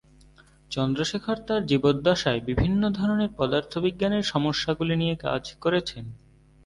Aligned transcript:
চন্দ্রশেখর 0.71 1.37
তার 1.47 1.61
জীবদ্দশায় 1.65 2.41
বিভিন্ন 2.49 2.81
ধরনের 2.89 3.29
পদার্থবিজ্ঞানের 3.37 4.23
সমস্যাগুলি 4.23 4.95
নিয়ে 4.95 5.15
কাজ 5.17 5.43
করেছেন। 5.61 6.05